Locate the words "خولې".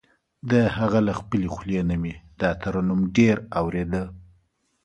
1.53-1.81